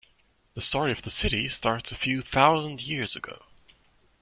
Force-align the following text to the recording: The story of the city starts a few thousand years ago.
The 0.55 0.61
story 0.61 0.91
of 0.91 1.03
the 1.03 1.11
city 1.11 1.47
starts 1.47 1.91
a 1.91 1.95
few 1.95 2.23
thousand 2.23 2.81
years 2.81 3.15
ago. 3.15 3.43